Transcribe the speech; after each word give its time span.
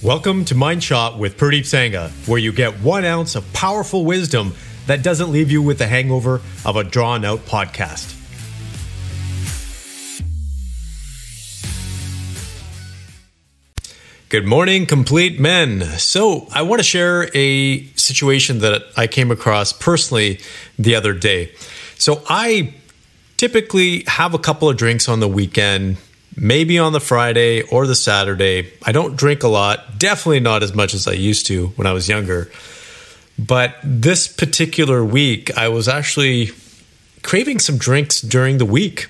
Welcome 0.00 0.44
to 0.44 0.54
Mind 0.54 0.84
Shot 0.84 1.18
with 1.18 1.36
Pardeep 1.36 1.64
Sangha, 1.64 2.10
where 2.28 2.38
you 2.38 2.52
get 2.52 2.78
one 2.78 3.04
ounce 3.04 3.34
of 3.34 3.52
powerful 3.52 4.04
wisdom 4.04 4.54
that 4.86 5.02
doesn't 5.02 5.32
leave 5.32 5.50
you 5.50 5.60
with 5.60 5.78
the 5.78 5.88
hangover 5.88 6.40
of 6.64 6.76
a 6.76 6.84
drawn 6.84 7.24
out 7.24 7.40
podcast. 7.40 8.14
Good 14.28 14.46
morning, 14.46 14.86
complete 14.86 15.40
men. 15.40 15.82
So, 15.98 16.46
I 16.52 16.62
want 16.62 16.78
to 16.78 16.84
share 16.84 17.28
a 17.34 17.84
situation 17.94 18.60
that 18.60 18.84
I 18.96 19.08
came 19.08 19.32
across 19.32 19.72
personally 19.72 20.38
the 20.78 20.94
other 20.94 21.12
day. 21.12 21.50
So, 21.96 22.22
I 22.28 22.72
typically 23.36 24.04
have 24.06 24.32
a 24.32 24.38
couple 24.38 24.70
of 24.70 24.76
drinks 24.76 25.08
on 25.08 25.18
the 25.18 25.26
weekend 25.26 25.96
maybe 26.40 26.78
on 26.78 26.92
the 26.92 27.00
Friday 27.00 27.62
or 27.62 27.86
the 27.86 27.94
Saturday. 27.94 28.72
I 28.84 28.92
don't 28.92 29.16
drink 29.16 29.42
a 29.42 29.48
lot, 29.48 29.98
definitely 29.98 30.40
not 30.40 30.62
as 30.62 30.74
much 30.74 30.94
as 30.94 31.06
I 31.06 31.12
used 31.12 31.46
to 31.46 31.68
when 31.68 31.86
I 31.86 31.92
was 31.92 32.08
younger. 32.08 32.50
But 33.38 33.76
this 33.84 34.26
particular 34.26 35.04
week, 35.04 35.56
I 35.56 35.68
was 35.68 35.88
actually 35.88 36.50
craving 37.22 37.60
some 37.60 37.78
drinks 37.78 38.20
during 38.20 38.58
the 38.58 38.64
week. 38.64 39.08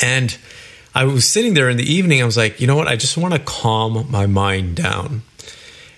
And 0.00 0.36
I 0.94 1.04
was 1.04 1.26
sitting 1.26 1.54
there 1.54 1.68
in 1.68 1.76
the 1.76 1.90
evening. 1.90 2.22
I 2.22 2.24
was 2.24 2.36
like, 2.36 2.60
you 2.60 2.66
know 2.66 2.76
what? 2.76 2.88
I 2.88 2.96
just 2.96 3.16
want 3.16 3.34
to 3.34 3.40
calm 3.40 4.10
my 4.10 4.26
mind 4.26 4.76
down. 4.76 5.22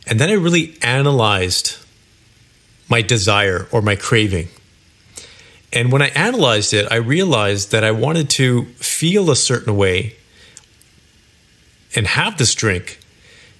And 0.06 0.20
then 0.20 0.28
I 0.28 0.34
really 0.34 0.76
analyzed 0.82 1.78
my 2.88 3.02
desire 3.02 3.66
or 3.72 3.80
my 3.80 3.96
craving. 3.96 4.48
And 5.74 5.90
when 5.90 6.02
I 6.02 6.08
analyzed 6.08 6.72
it, 6.72 6.86
I 6.90 6.96
realized 6.96 7.72
that 7.72 7.82
I 7.82 7.90
wanted 7.90 8.30
to 8.30 8.64
feel 8.76 9.28
a 9.28 9.36
certain 9.36 9.76
way 9.76 10.14
and 11.96 12.06
have 12.06 12.38
this 12.38 12.54
drink 12.54 13.00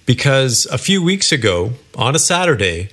because 0.05 0.65
a 0.67 0.77
few 0.77 1.03
weeks 1.03 1.33
ago 1.33 1.73
on 1.95 2.15
a 2.15 2.19
Saturday, 2.19 2.89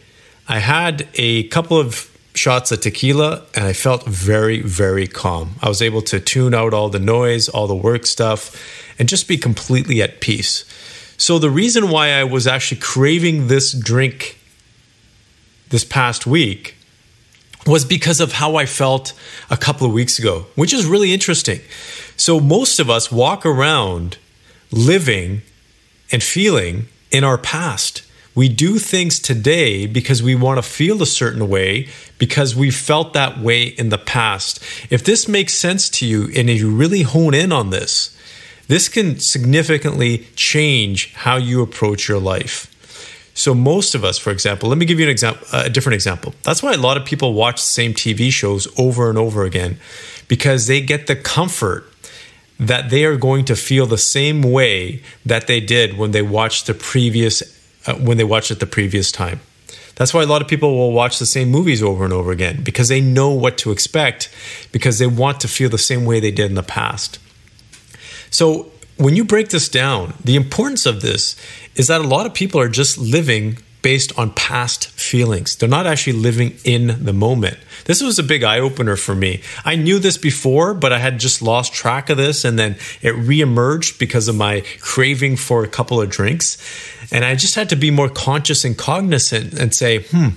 I 0.49 0.59
had 0.59 1.09
a 1.15 1.45
couple 1.49 1.79
of 1.79 2.11
shots 2.35 2.73
of 2.73 2.81
tequila 2.81 3.45
and 3.55 3.65
I 3.65 3.73
felt 3.75 4.05
very, 4.07 4.61
very 4.61 5.07
calm. 5.07 5.55
I 5.63 5.69
was 5.69 5.81
able 5.81 6.03
to 6.03 6.19
tune 6.19 6.53
out 6.53 6.75
all 6.75 6.89
the 6.89 6.99
noise, 6.99 7.49
all 7.49 7.69
the 7.69 7.77
work 7.77 8.07
stuff, 8.07 8.57
and 8.99 9.09
just 9.09 9.29
be 9.29 9.37
completely 9.37 10.03
at 10.03 10.21
peace. 10.21 10.65
So, 11.17 11.39
the 11.39 11.51
reason 11.51 11.91
why 11.91 12.11
I 12.11 12.25
was 12.25 12.49
actually 12.49 12.81
craving 12.81 13.47
this 13.47 13.73
drink 13.73 14.41
this 15.69 15.85
past 15.85 16.27
week 16.27 16.75
was 17.67 17.85
because 17.85 18.21
of 18.21 18.33
how 18.33 18.57
I 18.57 18.67
felt 18.67 19.13
a 19.51 19.57
couple 19.57 19.87
of 19.87 19.93
weeks 19.93 20.19
ago, 20.19 20.47
which 20.55 20.73
is 20.73 20.87
really 20.87 21.13
interesting. 21.13 21.61
So, 22.17 22.41
most 22.41 22.79
of 22.79 22.91
us 22.91 23.13
walk 23.13 23.47
around 23.47 24.19
living 24.71 25.43
and 26.11 26.23
feeling 26.23 26.89
in 27.11 27.25
our 27.25 27.39
past. 27.39 28.03
We 28.35 28.49
do 28.49 28.79
things 28.79 29.21
today 29.21 29.87
because 29.87 30.23
we 30.23 30.35
want 30.35 30.57
to 30.57 30.63
feel 30.63 31.03
a 31.03 31.07
certain 31.07 31.49
way 31.49 31.89
because 32.19 32.57
we 32.57 32.71
felt 32.71 33.13
that 33.13 33.39
way 33.39 33.65
in 33.65 33.91
the 33.91 33.99
past. 33.99 34.63
If 34.89 35.05
this 35.05 35.29
makes 35.29 35.53
sense 35.53 35.91
to 35.91 36.07
you 36.07 36.31
and 36.35 36.49
if 36.49 36.59
you 36.59 36.75
really 36.75 37.03
hone 37.03 37.35
in 37.35 37.53
on 37.53 37.71
this, 37.71 38.17
this 38.69 38.89
can 38.89 39.19
significantly 39.19 40.27
change 40.35 41.13
how 41.13 41.37
you 41.37 41.61
approach 41.61 42.09
your 42.09 42.19
life. 42.19 42.72
So 43.35 43.55
most 43.55 43.95
of 43.95 44.05
us, 44.05 44.19
for 44.19 44.31
example, 44.31 44.69
let 44.69 44.79
me 44.79 44.85
give 44.85 45.01
you 45.01 45.07
an 45.07 45.11
example, 45.11 45.47
a 45.53 45.71
different 45.71 45.95
example. 45.95 46.35
That's 46.43 46.63
why 46.63 46.73
a 46.73 46.79
lot 46.79 46.97
of 46.97 47.05
people 47.05 47.33
watch 47.33 47.57
the 47.57 47.67
same 47.67 47.95
TV 47.95 48.31
shows 48.31 48.69
over 48.79 49.09
and 49.09 49.17
over 49.19 49.45
again 49.45 49.79
because 50.29 50.67
they 50.67 50.81
get 50.81 51.07
the 51.07 51.17
comfort 51.17 51.91
that 52.59 52.91
they 52.91 53.05
are 53.05 53.17
going 53.17 53.45
to 53.47 53.57
feel 53.57 53.87
the 53.87 53.99
same 53.99 54.43
way 54.43 55.03
that 55.27 55.47
they 55.47 55.61
did 55.61 55.97
when 55.97 56.11
they 56.13 56.23
watched 56.23 56.67
the 56.67 56.75
previous 56.75 57.43
uh, 57.87 57.95
when 57.95 58.17
they 58.17 58.25
watched 58.25 58.51
it 58.51 58.61
the 58.61 58.67
previous 58.67 59.11
time. 59.11 59.41
That's 59.97 60.15
why 60.15 60.23
a 60.23 60.27
lot 60.27 60.43
of 60.43 60.49
people 60.49 60.77
will 60.77 60.93
watch 60.93 61.19
the 61.19 61.27
same 61.27 61.51
movies 61.51 61.83
over 61.83 62.05
and 62.05 62.13
over 62.13 62.33
again 62.33 62.63
because 62.63 62.89
they 62.89 63.01
know 63.01 63.31
what 63.31 63.59
to 63.59 63.73
expect 63.73 64.31
because 64.73 64.99
they 64.99 65.07
want 65.07 65.41
to 65.41 65.49
feel 65.49 65.69
the 65.69 65.79
same 65.79 66.05
way 66.05 66.21
they 66.21 66.31
did 66.31 66.47
in 66.47 66.55
the 66.55 66.63
past. 66.63 67.19
So 68.31 68.72
when 69.05 69.17
you 69.17 69.25
break 69.25 69.49
this 69.49 69.69
down, 69.69 70.15
the 70.23 70.37
importance 70.37 70.87
of 70.87 71.01
this 71.03 71.37
is 71.75 71.89
that 71.89 72.01
a 72.01 72.07
lot 72.07 72.27
of 72.27 72.35
people 72.35 72.61
are 72.61 72.69
just 72.69 72.99
living 72.99 73.59
based 73.83 74.17
on 74.17 74.31
past 74.31 74.89
feelings. 74.91 75.57
They're 75.57 75.69
not 75.69 75.87
actually 75.87 76.15
living 76.15 76.57
in 76.65 77.05
the 77.05 77.13
moment. 77.13 77.59
This 77.85 78.01
was 78.01 78.19
a 78.19 78.23
big 78.23 78.45
eye 78.45 78.61
opener 78.61 78.95
for 78.95 79.15
me. 79.15 79.43
I 79.65 79.75
knew 79.75 79.99
this 79.99 80.17
before, 80.17 80.73
but 80.73 80.93
I 80.93 80.99
had 80.99 81.19
just 81.19 81.43
lost 81.43 81.75
track 81.75 82.09
of 82.09 82.17
this 82.17 82.45
and 82.45 82.57
then 82.57 82.77
it 83.01 83.15
reemerged 83.15 83.99
because 83.99 84.29
of 84.29 84.37
my 84.37 84.63
craving 84.81 85.37
for 85.37 85.65
a 85.65 85.69
couple 85.69 86.01
of 86.01 86.09
drinks. 86.09 86.59
And 87.11 87.25
I 87.25 87.35
just 87.35 87.57
had 87.57 87.69
to 87.71 87.77
be 87.77 87.91
more 87.91 88.09
conscious 88.09 88.65
and 88.65 88.79
cognizant 88.79 89.53
and 89.55 89.75
say, 89.75 90.05
hmm, 90.05 90.29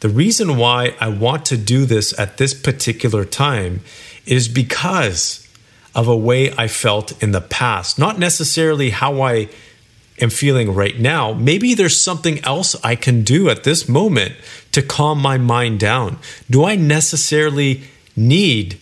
the 0.00 0.08
reason 0.08 0.56
why 0.56 0.96
I 1.00 1.08
want 1.08 1.46
to 1.46 1.56
do 1.56 1.86
this 1.86 2.18
at 2.18 2.36
this 2.36 2.52
particular 2.52 3.24
time 3.24 3.80
is 4.26 4.48
because 4.48 5.45
of 5.96 6.06
a 6.06 6.16
way 6.16 6.52
I 6.52 6.68
felt 6.68 7.20
in 7.22 7.32
the 7.32 7.40
past, 7.40 7.98
not 7.98 8.18
necessarily 8.18 8.90
how 8.90 9.22
I 9.22 9.48
am 10.20 10.28
feeling 10.28 10.74
right 10.74 10.98
now. 11.00 11.32
Maybe 11.32 11.72
there's 11.72 12.00
something 12.00 12.44
else 12.44 12.76
I 12.84 12.96
can 12.96 13.22
do 13.22 13.48
at 13.48 13.64
this 13.64 13.88
moment 13.88 14.34
to 14.72 14.82
calm 14.82 15.20
my 15.20 15.38
mind 15.38 15.80
down. 15.80 16.18
Do 16.50 16.66
I 16.66 16.76
necessarily 16.76 17.84
need 18.14 18.78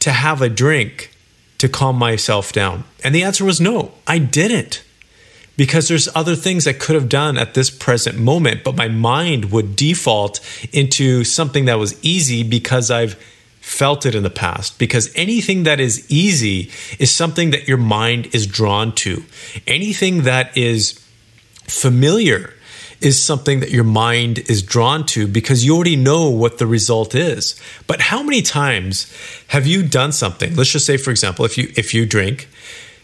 to 0.00 0.10
have 0.10 0.42
a 0.42 0.48
drink 0.48 1.12
to 1.58 1.68
calm 1.68 1.96
myself 1.96 2.52
down? 2.52 2.82
And 3.04 3.14
the 3.14 3.22
answer 3.22 3.44
was 3.44 3.60
no, 3.60 3.92
I 4.06 4.18
didn't. 4.18 4.82
Because 5.56 5.88
there's 5.88 6.08
other 6.14 6.34
things 6.34 6.66
I 6.66 6.74
could 6.74 6.96
have 6.96 7.08
done 7.08 7.38
at 7.38 7.54
this 7.54 7.70
present 7.70 8.18
moment, 8.18 8.62
but 8.62 8.76
my 8.76 8.88
mind 8.88 9.52
would 9.52 9.74
default 9.74 10.40
into 10.70 11.24
something 11.24 11.64
that 11.64 11.78
was 11.78 11.98
easy 12.04 12.42
because 12.42 12.90
I've 12.90 13.16
felt 13.66 14.06
it 14.06 14.14
in 14.14 14.22
the 14.22 14.30
past 14.30 14.78
because 14.78 15.10
anything 15.16 15.64
that 15.64 15.80
is 15.80 16.08
easy 16.08 16.70
is 17.00 17.10
something 17.10 17.50
that 17.50 17.66
your 17.66 17.76
mind 17.76 18.32
is 18.32 18.46
drawn 18.46 18.92
to. 18.94 19.24
Anything 19.66 20.22
that 20.22 20.56
is 20.56 20.92
familiar 21.64 22.54
is 23.00 23.20
something 23.22 23.58
that 23.58 23.72
your 23.72 23.84
mind 23.84 24.38
is 24.48 24.62
drawn 24.62 25.04
to 25.04 25.26
because 25.26 25.64
you 25.64 25.74
already 25.74 25.96
know 25.96 26.30
what 26.30 26.58
the 26.58 26.66
result 26.66 27.12
is. 27.12 27.60
But 27.88 28.00
how 28.02 28.22
many 28.22 28.40
times 28.40 29.12
have 29.48 29.66
you 29.66 29.82
done 29.82 30.12
something? 30.12 30.54
Let's 30.54 30.70
just 30.70 30.86
say 30.86 30.96
for 30.96 31.10
example, 31.10 31.44
if 31.44 31.58
you 31.58 31.72
if 31.76 31.92
you 31.92 32.06
drink, 32.06 32.48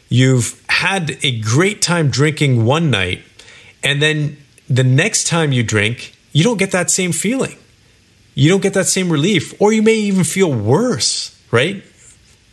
you've 0.08 0.64
had 0.68 1.18
a 1.24 1.40
great 1.40 1.82
time 1.82 2.08
drinking 2.08 2.64
one 2.64 2.88
night 2.88 3.20
and 3.82 4.00
then 4.00 4.36
the 4.68 4.84
next 4.84 5.26
time 5.26 5.50
you 5.50 5.64
drink, 5.64 6.14
you 6.32 6.44
don't 6.44 6.56
get 6.56 6.70
that 6.70 6.88
same 6.88 7.10
feeling 7.10 7.58
you 8.34 8.48
don't 8.48 8.62
get 8.62 8.74
that 8.74 8.86
same 8.86 9.10
relief, 9.10 9.60
or 9.60 9.72
you 9.72 9.82
may 9.82 9.94
even 9.94 10.24
feel 10.24 10.52
worse, 10.52 11.38
right? 11.50 11.84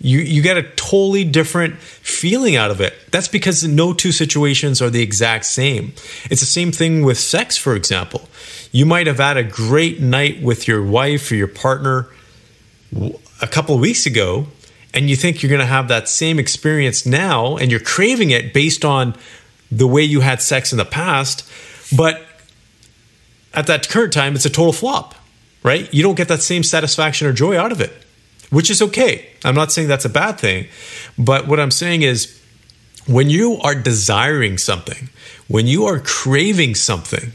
You, 0.01 0.19
you 0.19 0.41
get 0.41 0.57
a 0.57 0.63
totally 0.63 1.25
different 1.25 1.77
feeling 1.77 2.55
out 2.55 2.71
of 2.71 2.79
it. 2.79 2.93
That's 3.11 3.27
because 3.27 3.65
no 3.65 3.93
two 3.93 4.11
situations 4.11 4.81
are 4.81 4.89
the 4.89 5.01
exact 5.01 5.45
same. 5.45 5.93
It's 6.29 6.41
the 6.41 6.47
same 6.47 6.71
thing 6.71 7.03
with 7.03 7.17
sex, 7.17 7.57
for 7.57 7.75
example. 7.75 8.29
You 8.71 8.85
might 8.85 9.07
have 9.07 9.17
had 9.17 9.37
a 9.37 9.43
great 9.43 9.99
night 9.99 10.41
with 10.41 10.67
your 10.67 10.83
wife 10.83 11.31
or 11.31 11.35
your 11.35 11.47
partner 11.47 12.07
a 13.41 13.47
couple 13.47 13.75
of 13.75 13.81
weeks 13.81 14.05
ago, 14.05 14.47
and 14.93 15.09
you 15.09 15.15
think 15.15 15.43
you're 15.43 15.49
going 15.49 15.59
to 15.59 15.65
have 15.65 15.89
that 15.89 16.07
same 16.07 16.39
experience 16.39 17.05
now, 17.05 17.57
and 17.57 17.71
you're 17.71 17.79
craving 17.79 18.31
it 18.31 18.53
based 18.53 18.85
on 18.85 19.15
the 19.71 19.87
way 19.87 20.01
you 20.01 20.21
had 20.21 20.41
sex 20.41 20.71
in 20.71 20.77
the 20.77 20.85
past. 20.85 21.49
But 21.95 22.25
at 23.53 23.67
that 23.67 23.89
current 23.89 24.13
time, 24.13 24.35
it's 24.35 24.45
a 24.45 24.49
total 24.49 24.73
flop 24.73 25.15
right? 25.63 25.91
You 25.93 26.03
don't 26.03 26.15
get 26.15 26.27
that 26.27 26.41
same 26.41 26.63
satisfaction 26.63 27.27
or 27.27 27.33
joy 27.33 27.57
out 27.57 27.71
of 27.71 27.81
it, 27.81 27.93
which 28.49 28.69
is 28.69 28.81
okay. 28.81 29.29
I'm 29.43 29.55
not 29.55 29.71
saying 29.71 29.87
that's 29.87 30.05
a 30.05 30.09
bad 30.09 30.39
thing, 30.39 30.67
but 31.17 31.47
what 31.47 31.59
I'm 31.59 31.71
saying 31.71 32.01
is 32.01 32.39
when 33.07 33.29
you 33.29 33.57
are 33.61 33.75
desiring 33.75 34.57
something, 34.57 35.09
when 35.47 35.67
you 35.67 35.85
are 35.85 35.99
craving 35.99 36.75
something, 36.75 37.33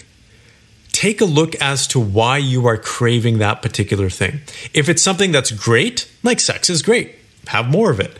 take 0.92 1.20
a 1.20 1.24
look 1.24 1.56
as 1.56 1.86
to 1.88 1.98
why 1.98 2.38
you 2.38 2.66
are 2.66 2.76
craving 2.76 3.38
that 3.38 3.60
particular 3.60 4.08
thing. 4.08 4.40
If 4.72 4.88
it's 4.88 5.02
something 5.02 5.32
that's 5.32 5.50
great, 5.50 6.08
like 6.22 6.38
sex 6.38 6.70
is 6.70 6.82
great, 6.82 7.16
have 7.48 7.68
more 7.68 7.90
of 7.90 7.98
it. 7.98 8.16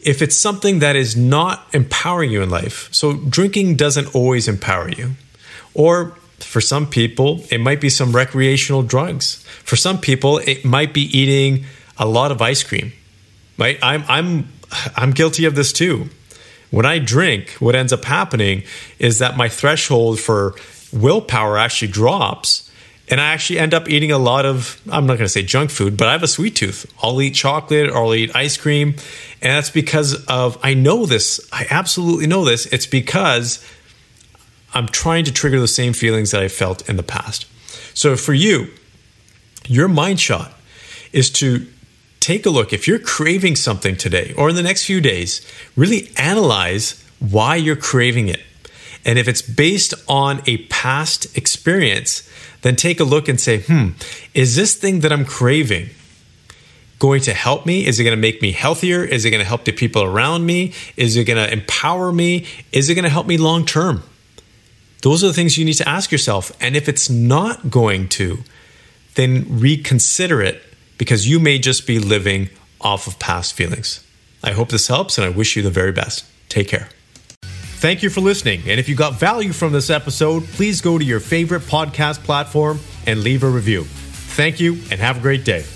If 0.00 0.20
it's 0.20 0.36
something 0.36 0.80
that 0.80 0.96
is 0.96 1.16
not 1.16 1.66
empowering 1.72 2.30
you 2.30 2.42
in 2.42 2.50
life, 2.50 2.90
so 2.92 3.14
drinking 3.14 3.76
doesn't 3.76 4.14
always 4.14 4.48
empower 4.48 4.90
you, 4.90 5.12
or 5.72 6.18
for 6.44 6.60
some 6.60 6.86
people, 6.86 7.44
it 7.50 7.58
might 7.58 7.80
be 7.80 7.88
some 7.88 8.14
recreational 8.14 8.82
drugs. 8.82 9.44
For 9.64 9.76
some 9.76 9.98
people, 10.00 10.38
it 10.38 10.64
might 10.64 10.92
be 10.94 11.02
eating 11.16 11.64
a 11.98 12.06
lot 12.06 12.30
of 12.30 12.42
ice 12.42 12.62
cream. 12.62 12.92
Right? 13.58 13.78
I'm 13.82 14.04
I'm 14.08 14.48
I'm 14.96 15.10
guilty 15.12 15.44
of 15.44 15.54
this 15.54 15.72
too. 15.72 16.08
When 16.70 16.86
I 16.86 16.98
drink, 16.98 17.50
what 17.60 17.74
ends 17.74 17.92
up 17.92 18.04
happening 18.04 18.64
is 18.98 19.20
that 19.20 19.36
my 19.36 19.48
threshold 19.48 20.18
for 20.18 20.54
willpower 20.92 21.56
actually 21.56 21.88
drops 21.88 22.70
and 23.08 23.20
I 23.20 23.32
actually 23.32 23.58
end 23.58 23.74
up 23.74 23.88
eating 23.88 24.12
a 24.12 24.18
lot 24.18 24.46
of 24.46 24.80
I'm 24.90 25.06
not 25.06 25.14
going 25.14 25.26
to 25.26 25.28
say 25.28 25.42
junk 25.42 25.70
food, 25.70 25.96
but 25.96 26.08
I 26.08 26.12
have 26.12 26.22
a 26.22 26.28
sweet 26.28 26.56
tooth. 26.56 26.90
I'll 27.02 27.20
eat 27.20 27.34
chocolate 27.34 27.90
or 27.90 27.98
I'll 27.98 28.14
eat 28.14 28.34
ice 28.34 28.56
cream, 28.56 28.88
and 29.42 29.56
that's 29.56 29.70
because 29.70 30.24
of 30.26 30.58
I 30.62 30.74
know 30.74 31.06
this. 31.06 31.40
I 31.52 31.66
absolutely 31.70 32.26
know 32.26 32.44
this. 32.44 32.66
It's 32.66 32.86
because 32.86 33.64
I'm 34.74 34.88
trying 34.88 35.24
to 35.24 35.32
trigger 35.32 35.60
the 35.60 35.68
same 35.68 35.92
feelings 35.92 36.32
that 36.32 36.42
I 36.42 36.48
felt 36.48 36.88
in 36.88 36.96
the 36.96 37.02
past. 37.02 37.46
So 37.96 38.16
for 38.16 38.34
you, 38.34 38.70
your 39.66 39.88
mind 39.88 40.20
shot 40.20 40.52
is 41.12 41.30
to 41.30 41.66
take 42.20 42.44
a 42.44 42.50
look. 42.50 42.72
If 42.72 42.88
you're 42.88 42.98
craving 42.98 43.56
something 43.56 43.96
today 43.96 44.34
or 44.36 44.48
in 44.50 44.56
the 44.56 44.62
next 44.62 44.84
few 44.84 45.00
days, 45.00 45.46
really 45.76 46.10
analyze 46.16 47.02
why 47.20 47.56
you're 47.56 47.76
craving 47.76 48.28
it. 48.28 48.40
And 49.04 49.18
if 49.18 49.28
it's 49.28 49.42
based 49.42 49.94
on 50.08 50.42
a 50.46 50.58
past 50.68 51.36
experience, 51.36 52.28
then 52.62 52.74
take 52.74 52.98
a 52.98 53.04
look 53.04 53.28
and 53.28 53.38
say, 53.38 53.60
hmm, 53.60 53.90
is 54.32 54.56
this 54.56 54.74
thing 54.74 55.00
that 55.00 55.12
I'm 55.12 55.24
craving 55.24 55.90
going 56.98 57.20
to 57.22 57.34
help 57.34 57.66
me? 57.66 57.86
Is 57.86 58.00
it 58.00 58.04
going 58.04 58.16
to 58.16 58.20
make 58.20 58.40
me 58.40 58.52
healthier? 58.52 59.04
Is 59.04 59.24
it 59.26 59.30
going 59.30 59.42
to 59.42 59.46
help 59.46 59.64
the 59.64 59.72
people 59.72 60.02
around 60.02 60.46
me? 60.46 60.72
Is 60.96 61.16
it 61.16 61.24
going 61.24 61.36
to 61.36 61.52
empower 61.52 62.10
me? 62.10 62.46
Is 62.72 62.88
it 62.88 62.94
going 62.94 63.04
to 63.04 63.10
help 63.10 63.26
me 63.26 63.36
long 63.36 63.66
term? 63.66 64.02
Those 65.04 65.22
are 65.22 65.26
the 65.26 65.34
things 65.34 65.58
you 65.58 65.66
need 65.66 65.74
to 65.74 65.88
ask 65.88 66.10
yourself. 66.10 66.50
And 66.62 66.74
if 66.74 66.88
it's 66.88 67.10
not 67.10 67.68
going 67.68 68.08
to, 68.08 68.38
then 69.16 69.44
reconsider 69.50 70.40
it 70.40 70.62
because 70.96 71.28
you 71.28 71.38
may 71.38 71.58
just 71.58 71.86
be 71.86 71.98
living 71.98 72.48
off 72.80 73.06
of 73.06 73.18
past 73.18 73.52
feelings. 73.52 74.02
I 74.42 74.52
hope 74.52 74.70
this 74.70 74.88
helps 74.88 75.18
and 75.18 75.26
I 75.26 75.28
wish 75.28 75.56
you 75.56 75.62
the 75.62 75.68
very 75.68 75.92
best. 75.92 76.24
Take 76.48 76.68
care. 76.68 76.88
Thank 77.42 78.02
you 78.02 78.08
for 78.08 78.22
listening. 78.22 78.60
And 78.60 78.80
if 78.80 78.88
you 78.88 78.94
got 78.96 79.20
value 79.20 79.52
from 79.52 79.72
this 79.72 79.90
episode, 79.90 80.44
please 80.44 80.80
go 80.80 80.96
to 80.96 81.04
your 81.04 81.20
favorite 81.20 81.64
podcast 81.64 82.24
platform 82.24 82.80
and 83.06 83.22
leave 83.22 83.42
a 83.42 83.48
review. 83.48 83.84
Thank 83.84 84.58
you 84.58 84.72
and 84.90 84.98
have 85.00 85.18
a 85.18 85.20
great 85.20 85.44
day. 85.44 85.66